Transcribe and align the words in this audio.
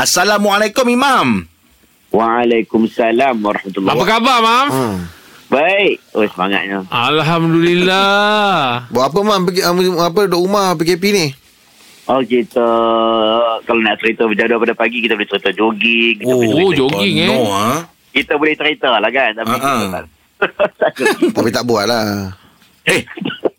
Assalamualaikum 0.00 0.88
Imam. 0.88 1.44
Waalaikumsalam 2.08 3.36
warahmatullahi 3.36 3.92
Apa 3.92 4.04
khabar, 4.08 4.36
Mam? 4.40 4.66
Hmm. 4.72 4.96
Baik. 5.52 6.00
Oh, 6.16 6.24
semangatnya. 6.24 6.88
Alhamdulillah. 6.88 8.88
Buat 8.88 9.04
apa 9.12 9.18
mam 9.20 9.40
pergi 9.44 9.60
um, 9.66 10.00
apa 10.00 10.24
duduk 10.24 10.40
rumah 10.46 10.72
PKP 10.78 11.04
ni? 11.12 11.26
Oh, 12.08 12.22
kita 12.24 12.64
kalau 13.68 13.80
nak 13.84 14.00
cerita 14.00 14.24
berjalan 14.24 14.56
pada 14.56 14.74
pagi, 14.78 15.04
kita 15.04 15.20
boleh 15.20 15.28
cerita 15.28 15.50
jogging. 15.52 16.14
Kita, 16.22 16.32
boleh, 16.32 16.48
Oh, 16.48 16.54
cerita, 16.54 16.78
jogging 16.80 17.14
eh. 17.20 17.28
No, 17.28 17.40
ha? 17.52 17.68
kita 18.14 18.32
boleh 18.40 18.54
cerita 18.56 18.88
lah 18.96 19.10
kan. 19.12 19.30
Tapi 19.36 19.52
ha. 19.52 19.60
kita 19.60 19.86
tak. 19.92 20.04
Tapi 21.36 21.48
tak 21.52 21.64
buat 21.68 21.84
lah. 21.84 22.32
Eh, 22.88 23.04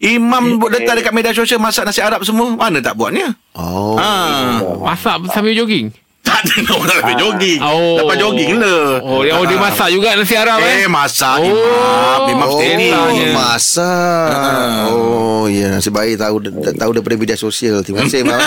Imam 0.09 0.57
buat 0.57 0.73
letak 0.73 0.97
dekat 0.97 1.13
media 1.13 1.37
sosial 1.37 1.61
masak 1.61 1.85
nasi 1.85 2.01
Arab 2.01 2.25
semua. 2.25 2.49
Mana 2.57 2.81
tak 2.81 2.97
buatnya? 2.97 3.29
Oh. 3.53 3.93
Ha. 3.93 4.57
Masak 4.81 5.29
sambil 5.29 5.53
jogging? 5.53 5.93
Tak 6.41 6.73
orang 6.77 6.97
sampai 6.97 7.15
jogging. 7.15 7.59
Oh. 7.61 8.01
Lepas 8.01 8.15
jogging 8.17 8.51
lah. 8.57 8.81
Oh, 9.01 9.21
dia, 9.21 9.33
oh, 9.37 9.43
dia 9.45 9.57
masak 9.57 9.89
juga 9.93 10.17
nasi 10.17 10.35
Arab 10.35 10.57
Eh, 10.59 10.85
eh? 10.85 10.89
masak 10.89 11.37
Oh. 11.37 11.45
Imam. 11.45 12.29
Imam 12.31 12.47
Oh, 12.49 12.57
steady. 12.57 12.89
Masak. 13.31 14.85
Oh, 14.89 15.43
ya. 15.47 15.77
Nasib 15.77 15.93
baik 15.93 16.17
tahu 16.17 16.35
tahu 16.73 16.91
daripada 16.93 17.15
media 17.15 17.37
sosial. 17.37 17.85
Terima 17.85 18.03
kasih, 18.05 18.25
Mam. 18.25 18.41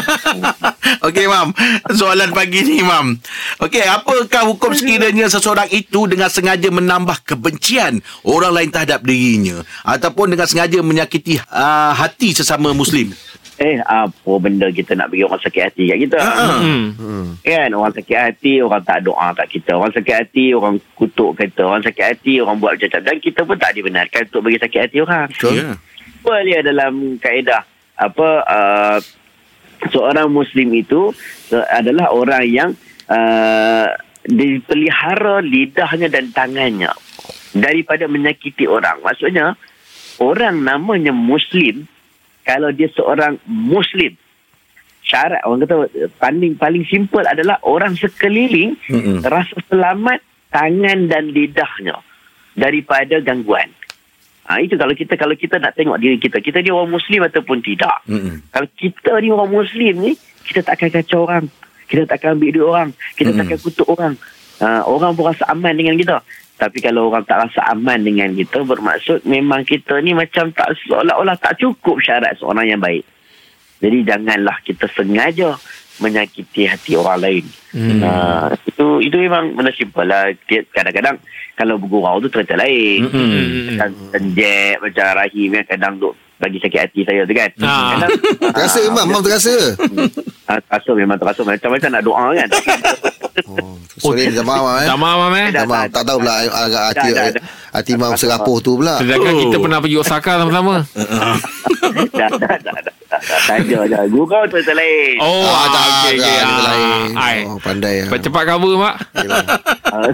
Okey, 1.07 1.27
Mam. 1.27 1.49
Soalan 1.95 2.31
pagi 2.33 2.61
ni, 2.65 2.83
Mam. 2.83 3.17
Okey, 3.61 3.85
apakah 3.87 4.49
hukum 4.49 4.75
sekiranya 4.75 5.31
seseorang 5.31 5.69
itu 5.71 6.05
dengan 6.11 6.29
sengaja 6.29 6.69
menambah 6.69 7.25
kebencian 7.25 8.01
orang 8.25 8.53
lain 8.53 8.71
terhadap 8.73 9.01
dirinya 9.03 9.63
ataupun 9.85 10.35
dengan 10.35 10.49
sengaja 10.49 10.81
menyakiti 10.81 11.39
uh, 11.41 11.93
hati 11.95 12.35
sesama 12.35 12.73
Muslim? 12.73 13.13
Eh, 13.55 13.79
apa 13.79 14.33
benda 14.43 14.67
kita 14.67 14.99
nak 14.99 15.15
bagi 15.15 15.23
orang 15.23 15.39
sakit 15.39 15.63
hati 15.63 15.85
kat 15.87 15.99
kita? 16.11 16.19
Hmm. 16.19 17.39
Kan, 17.39 17.71
orang 17.71 17.95
sakit 17.95 18.19
hati, 18.19 18.59
orang 18.59 18.83
tak 18.83 19.07
doa 19.07 19.31
kat 19.31 19.47
kita. 19.47 19.79
Orang 19.79 19.95
sakit 19.95 20.15
hati, 20.15 20.51
orang 20.51 20.83
kutuk 20.99 21.39
kita. 21.39 21.63
Orang 21.63 21.87
sakit 21.87 22.03
hati, 22.03 22.43
orang 22.43 22.59
buat 22.59 22.75
macam-macam. 22.75 23.03
Dan 23.07 23.17
kita 23.23 23.41
pun 23.47 23.55
tak 23.55 23.79
dibenarkan 23.79 24.27
untuk 24.27 24.43
bagi 24.43 24.59
sakit 24.59 24.81
hati 24.91 24.99
orang. 24.99 25.31
Betul. 25.31 25.55
Ya. 25.55 25.79
apa 26.25 26.41
dia 26.41 26.65
dalam 26.65 27.21
kaedah 27.21 27.63
apa 28.01 28.29
uh, 28.49 28.99
seorang 29.93 30.33
muslim 30.33 30.73
itu 30.73 31.13
adalah 31.53 32.17
orang 32.17 32.45
yang 32.49 32.71
uh, 33.13 33.93
dipelihara 34.25 35.45
lidahnya 35.45 36.09
dan 36.09 36.33
tangannya 36.33 36.97
daripada 37.53 38.09
menyakiti 38.09 38.65
orang 38.65 39.05
maksudnya 39.05 39.53
orang 40.17 40.65
namanya 40.65 41.13
muslim 41.13 41.85
kalau 42.45 42.71
dia 42.71 42.89
seorang 42.93 43.41
muslim 43.49 44.15
syarat 45.05 45.45
orang 45.45 45.69
kata 45.69 45.75
paling 46.17 46.57
paling 46.57 46.85
simple 46.89 47.25
adalah 47.25 47.61
orang 47.65 47.93
sekeliling 47.97 48.77
Mm-mm. 48.89 49.21
rasa 49.25 49.53
selamat 49.69 50.21
tangan 50.49 51.11
dan 51.11 51.29
lidahnya 51.35 52.01
daripada 52.55 53.19
gangguan. 53.21 53.69
Ha, 54.45 54.61
itu 54.61 54.77
kalau 54.77 54.93
kita 54.93 55.17
kalau 55.17 55.33
kita 55.35 55.57
nak 55.57 55.73
tengok 55.73 55.97
diri 55.97 56.21
kita, 56.21 56.37
kita 56.41 56.61
ni 56.61 56.69
orang 56.69 56.93
muslim 56.93 57.25
ataupun 57.25 57.65
tidak. 57.65 58.05
Mm-mm. 58.05 58.45
Kalau 58.53 58.69
kita 58.77 59.13
ni 59.25 59.33
orang 59.33 59.51
muslim 59.51 59.95
ni, 60.05 60.13
kita 60.45 60.61
tak 60.61 60.81
akan 60.81 60.89
kacau 61.01 61.25
orang. 61.25 61.45
Kita 61.89 62.05
tak 62.09 62.21
akan 62.21 62.41
ambil 62.41 62.51
duit 62.53 62.65
orang. 62.65 62.89
Kita 63.17 63.33
Mm. 63.33 63.39
tak 63.41 63.45
akan 63.49 63.59
kutuk 63.61 63.89
orang. 63.89 64.15
Ha, 64.65 64.81
orang 64.89 65.13
pun 65.13 65.29
rasa 65.29 65.45
aman 65.53 65.77
dengan 65.77 66.01
kita. 66.01 66.25
Tapi 66.57 66.81
kalau 66.81 67.13
orang 67.13 67.29
tak 67.29 67.45
rasa 67.45 67.61
aman 67.69 68.01
dengan 68.01 68.33
kita, 68.33 68.65
bermaksud 68.65 69.29
memang 69.29 69.69
kita 69.69 70.01
ni 70.01 70.17
macam 70.17 70.49
tak 70.57 70.73
seolah-olah 70.89 71.37
tak 71.37 71.61
cukup 71.61 72.01
syarat 72.01 72.33
seorang 72.41 72.73
yang 72.73 72.81
baik. 72.81 73.05
Jadi 73.85 74.09
janganlah 74.09 74.57
kita 74.65 74.89
sengaja 74.97 75.61
menyakiti 76.01 76.65
hati 76.65 76.97
orang 76.97 77.21
lain. 77.21 77.45
Hmm. 77.77 78.01
Uh, 78.01 78.49
itu 78.65 78.87
itu 79.05 79.17
memang 79.29 79.53
benda 79.53 79.75
simple 79.77 80.09
lah. 80.09 80.33
Kadang-kadang 80.49 81.21
kalau 81.55 81.77
bergurau 81.77 82.19
tu 82.25 82.33
cerita 82.33 82.57
lain. 82.57 83.07
Mm-mm. 83.07 83.79
Kadang 83.79 83.93
senjek 84.11 84.81
macam 84.81 85.07
Rahim 85.21 85.51
yang 85.55 85.67
kadang 85.69 85.95
duk 86.01 86.15
bagi 86.35 86.59
sakit 86.59 86.81
hati 86.83 87.01
saya 87.07 87.23
tu 87.23 87.35
kan. 87.35 87.51
Ah. 87.63 87.95
Kadang, 87.95 88.11
Terasa, 88.59 88.81
ah, 88.83 88.91
Mam. 88.91 89.07
Mam 89.07 89.23
terasa. 89.23 89.55
ah, 90.51 90.59
terasa 90.59 90.91
memang 90.99 91.19
terasa 91.19 91.41
macam-macam 91.47 91.91
nak 91.95 92.03
doa 92.03 92.27
kan. 92.35 92.49
Oh, 93.45 93.75
sorry, 93.97 94.31
minta 94.31 94.41
maaf, 94.41 94.63
Mam. 94.63 94.77
Eh. 94.77 94.87
Dah 94.87 94.97
maaf, 94.97 95.17
Mam 95.19 95.35
eh? 95.35 95.47
Minta 95.51 95.65
maaf. 95.65 95.91
Tak 95.91 96.03
tahu 96.05 96.19
pula 96.19 96.35
agak 96.39 96.83
hati, 96.89 97.09
hati 97.73 97.93
Mam 97.95 98.15
serapuh 98.15 98.57
tu 98.59 98.79
pula. 98.79 98.99
Sedangkan 98.99 99.33
Oh. 99.33 99.41
kita 99.43 99.57
pernah 99.59 99.79
pergi 99.79 99.97
Osaka 99.97 100.33
sama-sama. 100.39 100.75
dah, 102.15 102.31
dah, 102.31 102.31
dah, 102.31 102.57
dah, 102.63 102.75
dah, 102.81 103.21
dah, 103.21 103.39
saja 103.43 103.79
je. 103.85 103.99
Gurau 104.09 104.43
tu 104.45 104.55
cerita 104.57 104.73
lain. 104.73 105.19
Oh, 105.19 105.43
Ah, 105.45 105.67
ada. 105.67 105.75
tak, 105.75 105.85
okey. 106.07 106.17
ada 106.17 106.47
Ah, 106.47 106.63
lain. 106.65 107.43
Oh, 107.45 107.59
pandai. 107.59 107.95
ah. 108.03 108.15
Cepat 108.15 108.43
cover, 108.47 108.73
Mak. 108.77 108.95
Ah, 109.85 110.11